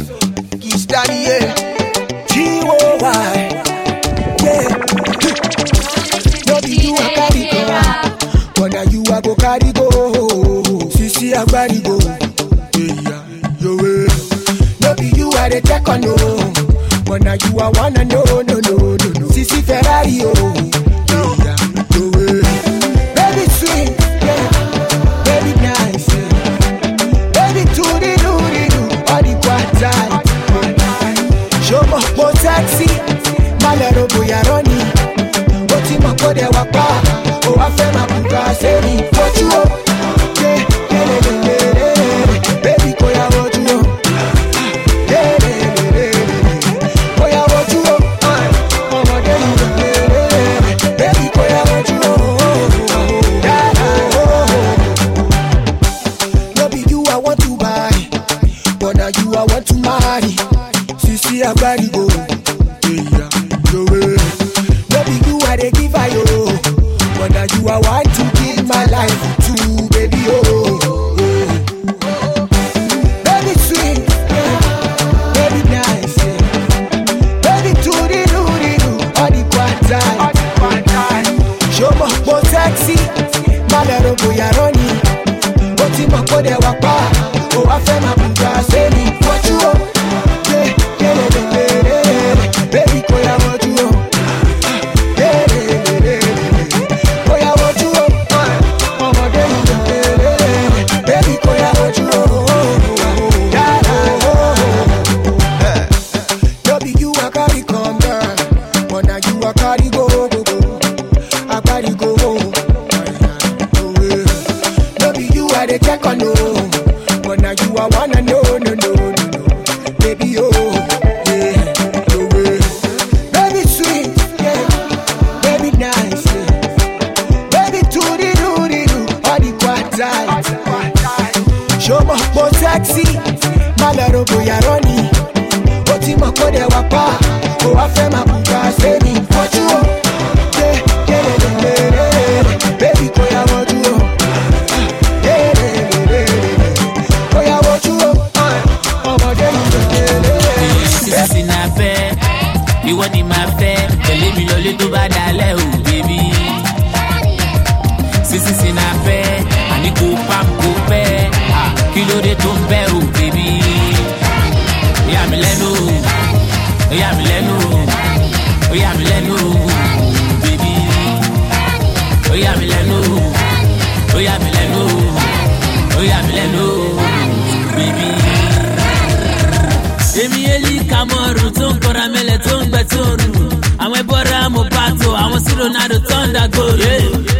[182.32, 186.48] balẹ̀ tó ń gbẹ tó rù àwọn ẹbọra mo bá tó àwọn sí ronaldo thunder
[186.54, 186.80] goal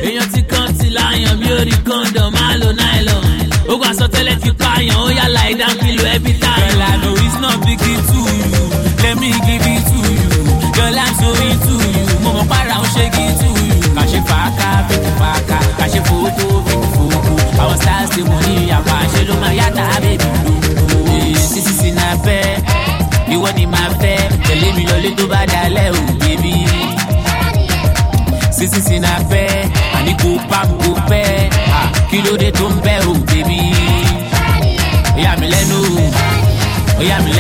[0.05, 3.25] èèyàn ti kàn ti láyàn mi ò rí kọ́ńdọ̀ máa lo nylon
[3.73, 6.67] ogun àsọtẹ́lẹ̀ ti pààyàn ó yà láì dá kìlọ̀ ẹbí táyà.
[6.73, 8.65] ìlànà is not big to you.
[9.03, 10.31] Let me give it to you.
[10.77, 12.05] Girl i'm so into you.
[12.25, 13.77] Mama mọ̀ para ó ṣe kí to you.
[13.97, 17.33] kàṣe fàákà fífi fàákà kàṣe fòótó fífi fòókù
[17.63, 20.42] àwọn stars ti mọ̀ ní ìyàwó àṣẹ ló máa yá tá a bèbí.
[23.33, 24.85] You want in my tẹ̀lé Tell me
[25.19, 26.55] tó bá dalẹ̀ ò bèbí.
[28.57, 29.49] sísìsì náà fẹ́
[29.97, 31.51] àní kò pa kò pẹ́
[32.11, 33.61] kí ló dé kilo de bẹ́ baby.
[35.17, 36.05] bèbí.
[37.01, 37.32] mí mí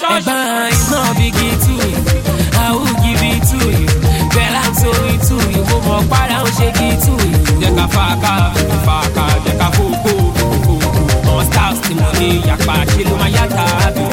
[0.00, 0.72] máa lọ ṣọ́ọ̀ṣì.
[0.72, 1.34] Is not big
[1.64, 2.00] to you.
[2.64, 3.86] I will give it to you.
[4.34, 5.62] Bẹ́lá sórí to you.
[5.70, 7.38] Mo mọ̀ padà ó ṣe kí to you.
[7.60, 8.32] jẹ́ ká fàákà
[8.86, 10.74] fàákà jẹ́ ká fòkó fòkó
[11.28, 14.04] àwọn stars tí mo ní yàpá ṣe ló máa yàtà àbí.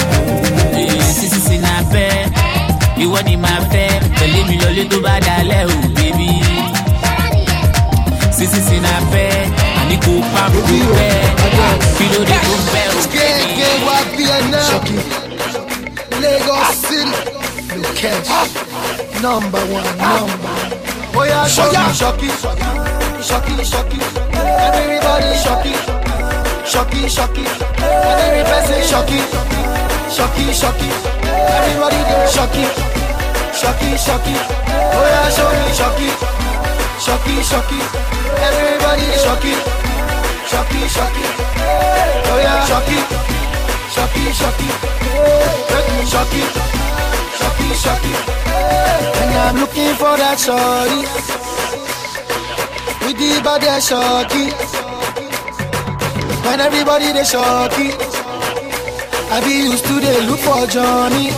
[1.19, 2.11] Sísísí náà fẹ́.
[3.03, 3.89] Ìwọ ni màá fẹ́.
[4.19, 6.29] Tẹ̀lé mi lọlé tó bá dalẹ̀ o, bébí.
[8.37, 9.31] Sísísí náà fẹ́.
[9.81, 10.59] Àní kò pa kò
[10.97, 11.13] pẹ́.
[11.97, 13.45] Kí ló dé tó ń bẹ́ o, bébí.
[13.59, 15.24] Gẹ́gẹ́ wá bí ẹ náà.
[16.35, 17.15] Lagos City.
[19.23, 20.55] Number one, number.
[21.15, 24.03] Oh yeah, shock you, shock you, shock you.
[24.35, 27.37] Everybody shock you, shock.
[27.79, 28.83] Every person.
[31.55, 32.67] Everybody there shock you,
[33.55, 34.27] shock you, shock
[35.31, 35.47] show
[37.71, 37.79] me.
[38.43, 39.55] Everybody shock you,
[40.91, 41.15] shock
[42.27, 43.34] oh yeah
[44.39, 44.69] shoki.
[45.71, 46.41] Make me shoki,
[47.39, 48.13] shoki, shoki.
[49.21, 51.01] And I'm looking for that shorty
[53.05, 54.45] with the body shocky.
[56.45, 57.89] When everybody they shocky,
[59.31, 61.31] I be used to they look for Johnny.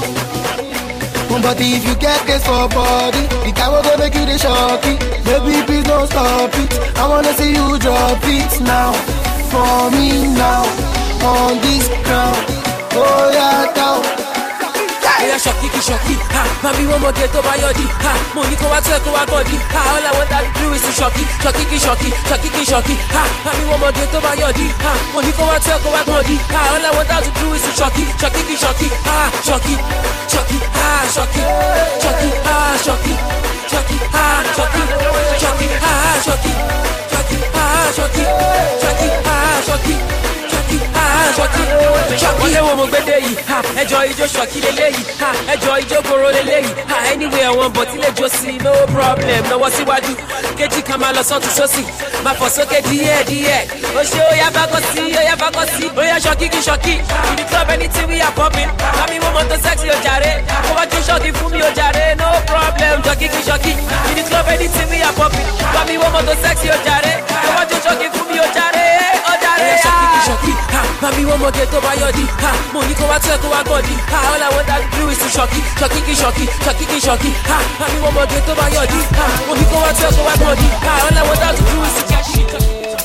[1.41, 4.97] But if you get this for body, the guy will go make you the shocky.
[5.23, 6.97] Baby, please don't stop it.
[6.97, 8.91] I wanna see you drop it now.
[9.51, 10.63] For me now,
[11.23, 12.56] on this ground
[12.97, 14.01] bóyá dá o.
[15.23, 18.41] Ẹyà ṣọ̀kì kì ṣọ̀kì, ha màmí wọn mọ̀ gẹ̀ tó bá yọ̀ di, ha mo
[18.49, 20.85] ní kó wá tẹ̀ kó wá kọ̀ di, ha all I want to do is
[20.99, 24.51] ṣọ̀kì, ṣọ̀kì kì ṣọ̀kì, ṣọ̀kì kì ṣọ̀kì, ha màmí wọn mọ̀ gẹ̀ tó bá yọ̀
[24.57, 27.09] di, ha mo ní kó wá tẹ̀ kó wá kọ̀ di, ha all I want
[27.25, 29.17] to do is ṣọ̀kì, ṣọ̀kì kì ṣọ̀kì, ha
[29.47, 29.75] ṣọ̀kì,
[30.33, 31.41] ṣọ̀kì, ha ṣọ̀kì,
[32.03, 33.13] ṣọ̀kì, ha ṣọ̀kì,
[33.71, 34.23] ṣọ̀kì, ha
[34.55, 34.87] ṣọ̀kì,
[35.41, 35.95] ṣọ̀kì, ha
[36.27, 36.53] ṣọ̀kì
[40.95, 41.03] ha,
[41.37, 41.63] ṣọ̀kí,
[42.21, 42.37] ṣọ̀kí.
[42.39, 45.97] Wọ́n lé wo mo gbé dé yìí, ha, ẹjọ́ ijó ṣọ̀kí lélẹ́yìí, ha, ẹjọ́ ijó
[46.07, 49.43] koro lélẹ́yìí, ha, anyway àwọn bọ̀ tí lè jó sí no problem.
[49.51, 50.13] Lọ́wọ́ síwájú,
[50.57, 51.83] kejì kan máa lọ sọ́tún sósì,
[52.23, 53.61] máa fọ̀ sókè díẹ̀ díẹ̀,
[53.99, 56.59] ó ṣe ó yá bákọ́ sí, ó yá bákọ́ sí, ó yá ṣọ̀kí kí
[56.97, 60.31] in the club anything we are popping, mami mo mọ́tò sexy ó jàre,
[60.67, 63.71] kó wá jó ṣọ̀kí fún mi ó jàre, no problem, ṣọ̀kí kí
[64.09, 66.77] in the club anything we are popping, mami mo mọ́tò sexy ó
[71.07, 73.47] mami wọ́n mọ̀gẹ́ tó bá yọ̀ di, ha, mo ní kó wá tó ẹ̀ kó
[73.53, 73.59] wá
[74.11, 77.29] ha, all I want to do is to ṣọ̀kí, ṣọ̀kí kí ṣọ̀kí, ṣọ̀kí kí ṣọ̀kí,
[77.49, 80.15] ha, mami wọ́n mọ̀gẹ́ tó bá yọ̀ di, ha, mo ní kó wá tó ẹ̀
[80.17, 80.33] kó wá
[80.85, 82.96] ha, all I want to do is to cash it.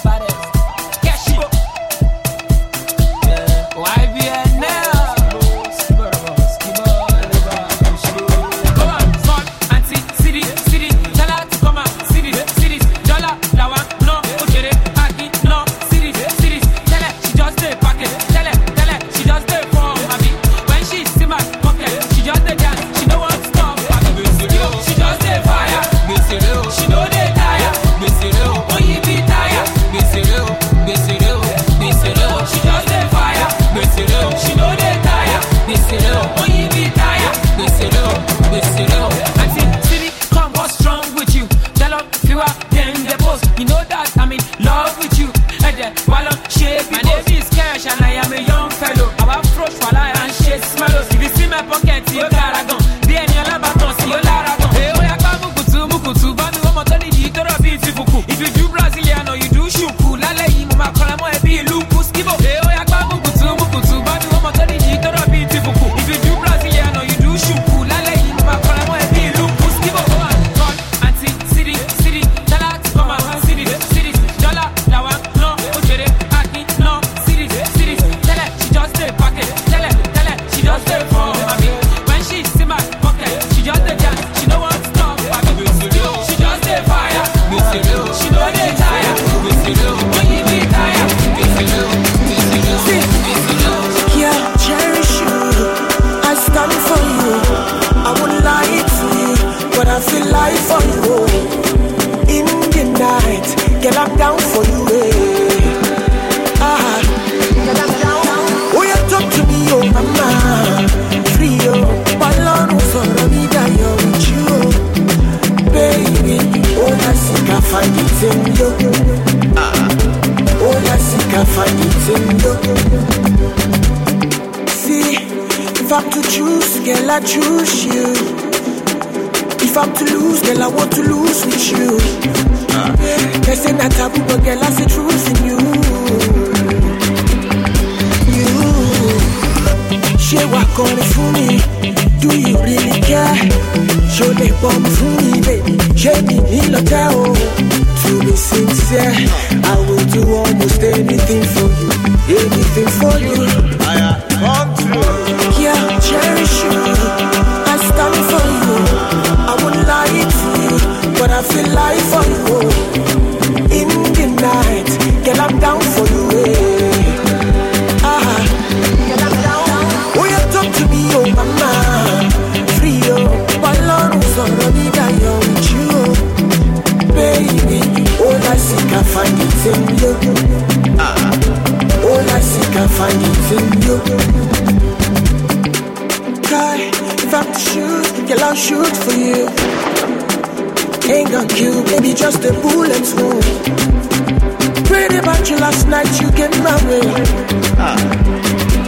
[192.61, 194.87] Baby, just a bullet wound.
[194.87, 197.01] Prayed about you last night, you get my way.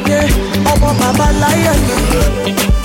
[0.06, 0.28] Yeah,
[0.66, 1.80] I'm a baba lion.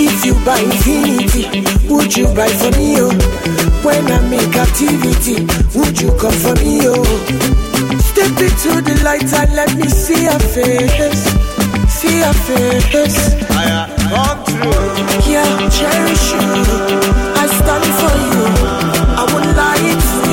[0.02, 3.12] If you buy infinity, would you buy for me, oh?
[3.84, 5.46] When I make activity,
[5.78, 7.04] would you come for me, oh?
[8.00, 11.26] Step into the light and let me see your face.
[11.90, 13.36] See your face.
[15.28, 16.40] Yeah, cherish you.
[17.36, 18.46] I stand for you.
[19.20, 19.24] I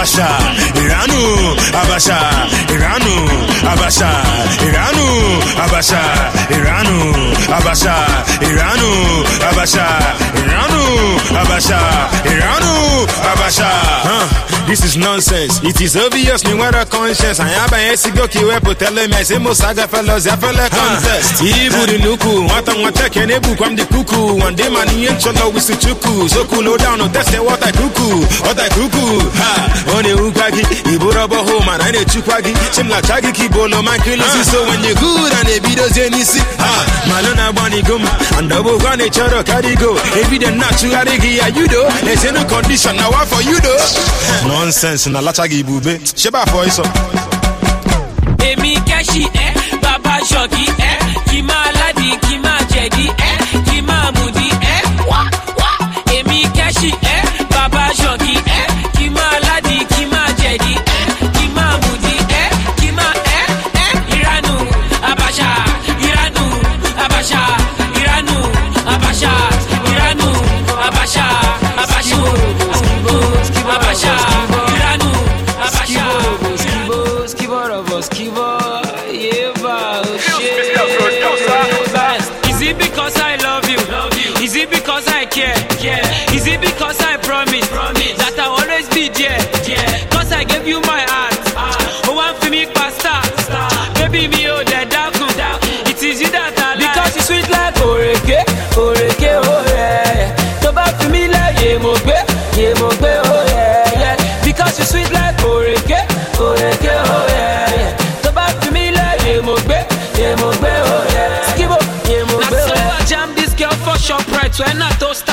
[0.00, 0.28] Abasha,
[0.80, 1.20] Iranu,
[1.76, 2.16] Abasha,
[2.72, 3.14] Iranu,
[3.68, 4.08] Abasha,
[4.64, 5.06] Iranu,
[5.60, 6.00] Abasha,
[6.56, 6.96] Iranu,
[7.52, 7.94] Abasha,
[8.40, 8.90] Iranu,
[9.44, 9.84] Abasha,
[10.40, 10.80] Iranu,
[11.36, 11.80] Abasha,
[12.24, 14.50] Iranu, Abasha.
[14.70, 15.60] This is nonsense.
[15.64, 17.40] It is obvious me where a conscience.
[17.40, 21.42] I am by Esigo Kiwepo telling me I say Mosaga fellows, I feel a contest.
[21.42, 24.38] Ibu Nuku, what I'm what I can the cuckoo.
[24.38, 26.28] One day, man, in Cholo, we see Chuku.
[26.30, 29.28] Zoku, no down, no test what I cuckoo, what I cuckoo.
[29.42, 29.69] Ha.
[30.94, 34.44] iburọba hụ mana a na-echukwa gị chimlacha gị ka ibo loma nkili si ah.
[34.44, 38.04] so wenye gud a na-ebidozie n'isi ha ah, malụ na-agbanigo m
[38.38, 39.98] andọbụkwa na-echọrọ karigo.
[40.20, 41.82] Ebido na-achụgharị gị ya yudo.
[42.04, 43.74] Na-esenu kọndishọn na wafọ yudo.
[44.48, 46.00] Nonsens na lacha gị ibube.
[46.14, 46.84] Chebe afọ ịsọ
[48.50, 49.50] èmi kẹ́sì ẹ́
[49.82, 50.96] bàbá ṣọ̀kì ẹ́
[51.30, 52.60] kì máa ládì kì máa.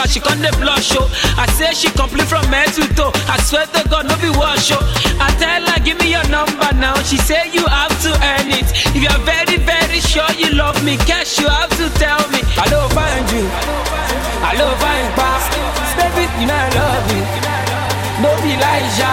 [0.07, 1.03] She come the blush show.
[1.35, 3.11] I say she complete from head to toe.
[3.27, 4.79] I swear to God, no be wash show.
[5.19, 6.95] I tell her, give me your number now.
[7.03, 8.67] She say you have to earn it.
[8.95, 12.39] If you're very, very sure you love me, cash you have to tell me.
[12.55, 13.45] I don't find you.
[14.47, 15.51] I love find past.
[15.99, 17.23] Baby, you know I love you.
[18.23, 19.11] No be Elijah.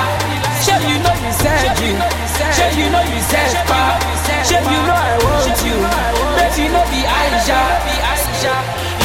[0.62, 1.92] Sure you know you said you.
[2.54, 3.98] Sure you know you said pa.
[4.46, 5.76] Sure you know I want you.
[6.38, 7.82] Baby, you know be Aisha.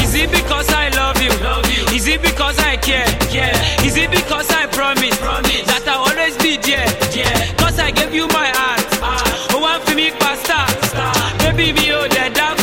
[0.02, 1.69] Is it because I love you?
[2.10, 3.06] it because I care?
[3.30, 3.54] Yeah.
[3.86, 5.62] Is it because I promise, promise.
[5.70, 6.86] that I'll always be there?
[7.14, 7.30] Yeah.
[7.54, 8.82] Cause I gave you my heart.
[8.98, 10.58] Uh, oh, one for me, pastor.
[10.90, 11.14] Star.
[11.38, 12.58] Baby, me, oh, the dark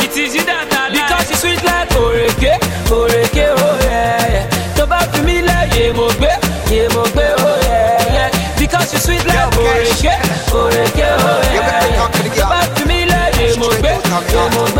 [0.00, 0.96] It is you that I like.
[0.96, 2.56] Because it's sweet like oreke,
[2.88, 4.48] oreke, oh yeah.
[4.76, 6.32] Tó bá for me like yé mo gbé,
[6.72, 7.04] yé oh
[7.68, 8.32] yeah.
[8.32, 8.56] yeah.
[8.58, 10.14] Because it's sweet like oreke,
[10.56, 12.08] oreke, oh yeah.
[12.32, 13.92] Tó bá for me like yé mo gbé,
[14.32, 14.79] yé mo.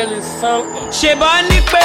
[0.00, 0.92] I'm gonna tell you something.
[1.50, 1.80] ní pé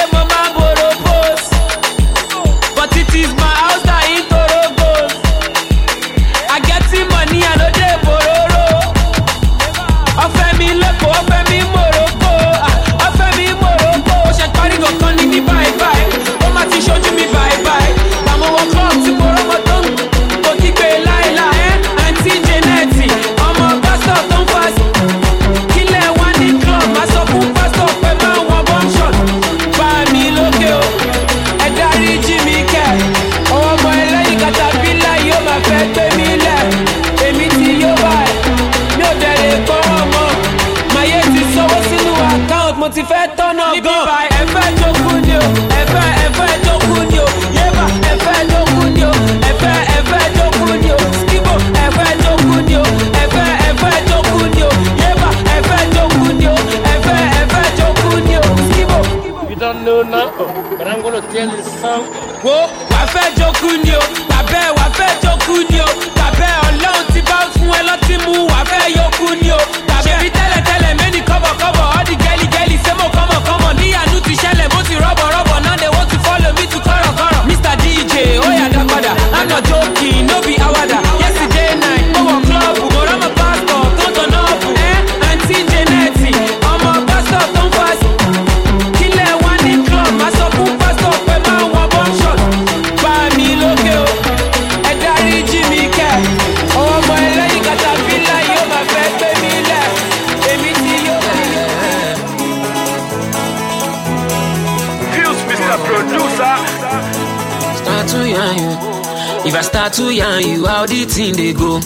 [110.34, 111.76] yarn you, how the thing they go.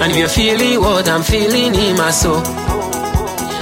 [0.00, 2.42] And if you're feeling what I'm feeling in my soul.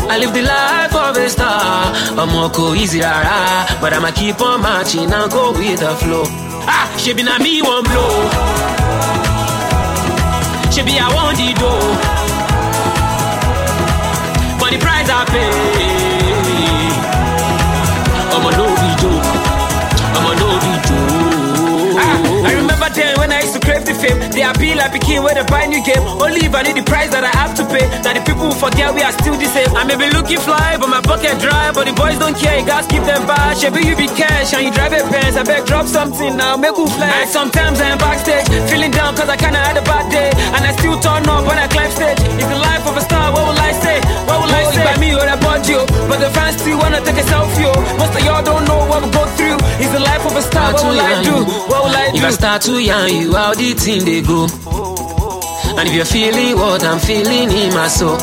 [0.07, 1.93] I live the life of a star.
[2.19, 6.25] I'm more easy rara, but I'ma keep on marching and go with the flow.
[6.67, 8.29] Ah, she be na me one blow.
[10.71, 11.97] She be I want the dough.
[14.59, 15.51] For the price I pay.
[18.35, 19.29] I'm a no be joke.
[20.17, 21.44] I'm a no be joke.
[22.25, 24.19] I remember then when I used to crave the fame.
[24.33, 26.03] The appeal I became when I buy new game.
[26.21, 27.87] Only if I need the price that I have to pay.
[28.05, 29.71] Now the people who forget we are still the same.
[29.77, 31.73] I may be looking fly, but my pocket dry.
[31.73, 33.57] But the boys don't care, you guys keep them back.
[33.63, 35.37] Maybe you be cash and you drive a Benz.
[35.37, 37.09] I beg drop something now, make you fly.
[37.25, 40.31] And sometimes I am backstage, feeling down cause I kinda had a bad day.
[40.55, 42.21] And I still turn up when I climb stage.
[42.41, 43.99] It's the life of a star, what will I say?
[44.29, 44.85] What will I say?
[44.85, 45.77] By me or that body,
[46.09, 47.69] but the fans still wanna take a selfie.
[47.99, 49.57] Most of y'all don't know what we go through.
[49.81, 51.37] It's the life of a star, what will I do?
[51.71, 52.14] What will I do?
[52.17, 54.47] If I start to yarn you, how the thing they go.
[55.77, 58.17] And if you're feeling what I'm feeling in my soul.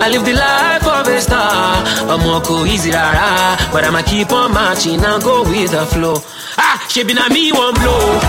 [0.00, 1.82] I live the life of a star.
[2.08, 6.22] I'm more easy rara, but I'ma keep on marching and go with the flow.
[6.56, 8.20] Ah, she be na me one blow.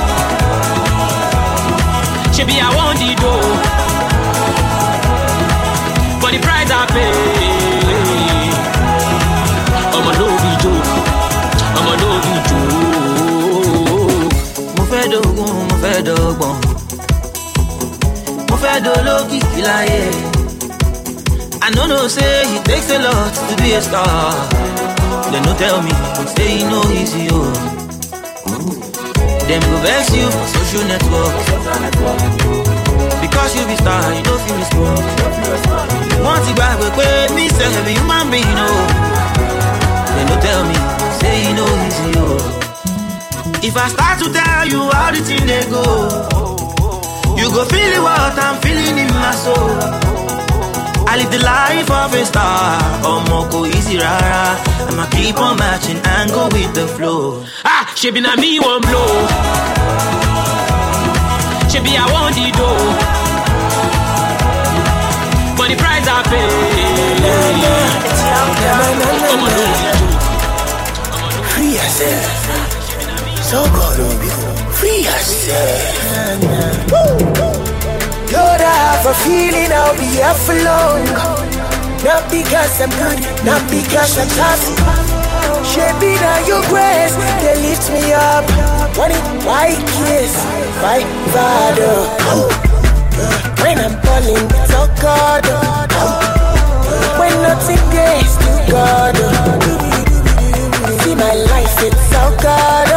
[2.33, 3.53] She be I want the dough.
[6.21, 7.38] For the price I pay.
[18.85, 20.01] Dolókìkí láyé
[21.61, 24.33] i no know say it takes a lot to be a star.
[25.31, 25.91] Dem no tell me
[26.35, 27.41] say e no easy o
[29.47, 31.35] dem go vex you for social network.
[33.21, 35.03] Because you be star you no fit respond
[36.25, 38.71] wọ́n ti gbàgbé pé me sef be human being o
[40.15, 40.75] dem no tell me
[41.19, 42.27] say e no easy o.
[43.61, 45.83] If I start to tell you how the thing they go,
[47.39, 49.71] you go feel what I'm feeling in my soul.
[51.07, 54.59] I live the life of a star, Omoko easy rara.
[54.89, 57.43] I'ma keep on matching and go with the flow.
[57.63, 59.09] Ah, she be na me one blow.
[61.71, 62.93] She be I want the dough.
[65.57, 66.49] For the price I pay.
[67.29, 67.73] A no
[71.51, 72.25] Free yourself.
[73.49, 74.38] So God will be
[74.79, 75.81] free yourself.
[78.31, 81.03] Lord, I have a feeling I'll be here for long.
[82.07, 84.63] Not because I'm good, not because I'm tough.
[85.67, 88.47] Shaping on your grace, they lift me up.
[88.95, 90.33] When it white kiss,
[90.79, 91.03] my
[91.35, 91.95] father.
[93.59, 95.43] When I'm falling, it's all God.
[97.19, 99.15] When nothing gets to God.
[101.03, 102.88] See my life, it's all God.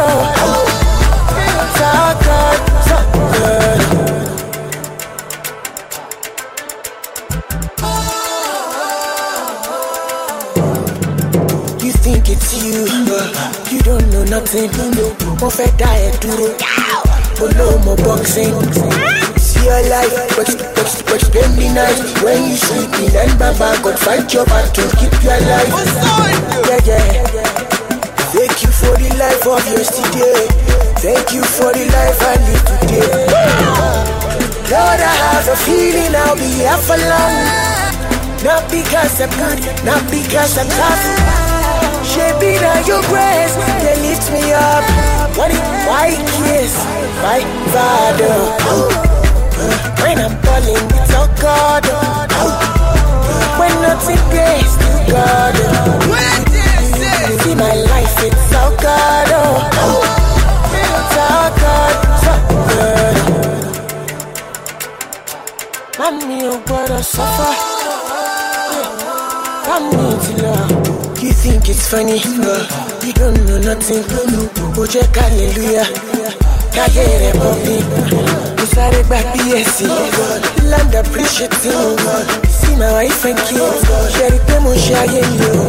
[14.33, 14.71] Nothing.
[15.41, 16.47] Mo fẹ́ dá ẹ dúró,
[17.43, 18.55] olómo boxing.
[19.45, 23.97] See your life, but but but spend the night when you sleeping and Baba God
[24.05, 25.73] fight your battle, to keep your life.
[26.69, 27.13] Yeah yeah.
[28.33, 30.39] Thank you for the life of yesterday.
[31.05, 33.09] Thank you for the life I live today.
[34.71, 37.35] Lord, I have a feeling I'll be here for long.
[38.47, 41.62] Not because I'm good, not because I'm tough.
[42.13, 44.83] Shaping on your grace, they lift me up.
[45.35, 46.73] What it white kiss,
[47.25, 47.41] my
[47.73, 48.37] father.
[50.03, 51.83] When I'm falling, it's all God.
[53.59, 55.55] When nothing gets to God.
[57.41, 59.29] See my life, it's all God.
[60.69, 62.33] It's all God, so
[62.69, 63.17] good.
[65.97, 67.53] Mommy, you gotta suffer.
[69.67, 70.72] Mommy, till you
[71.43, 72.63] think it's funny, uh,
[73.03, 73.99] you don't know nothing.
[74.79, 75.83] Oh, check hallelujah.
[76.75, 77.75] Káyé rẹ̀ bọ̀ bí.
[78.59, 79.79] Gba BSc.
[80.71, 81.97] Land appreciating.
[82.57, 83.83] See my wife and kids.
[84.31, 85.63] Rí pé mo ṣe ayé mi o?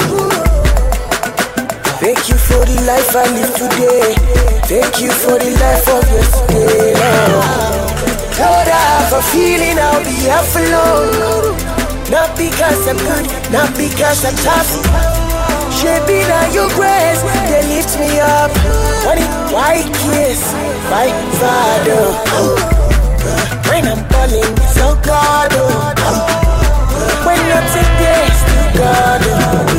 [2.03, 4.15] Thank you for the life I live today.
[4.71, 6.95] Thank you for the life of yesterday.
[8.39, 10.17] Lord, I have a feeling I'll be
[10.53, 11.11] for long.
[12.15, 15.24] Not because I'm good, not because I'm tough.
[15.85, 17.21] Shaping on your grace,
[17.51, 18.51] they lift me up.
[19.05, 20.41] When it white kiss,
[20.89, 22.05] my father.
[23.69, 25.51] When I'm falling, it's all God.
[25.53, 25.93] Oh.
[27.27, 29.21] When nothing gets to God.
[29.25, 29.74] Oh.